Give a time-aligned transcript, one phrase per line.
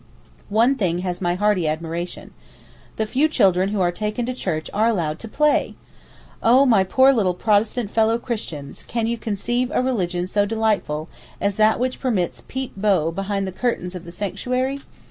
[0.49, 2.33] One thing has my hearty admiration.
[2.95, 5.75] The few children who are taken to Church are allowed to play!
[6.41, 11.07] Oh my poor little Protestant fellow Christians, can you conceive a religion so delightful
[11.39, 14.81] as that which permits Peep bo behind the curtain of the sanctuary!